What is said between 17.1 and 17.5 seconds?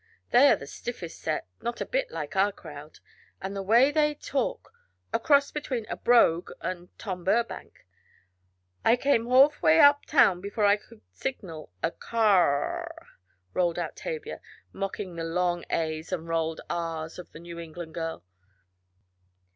of the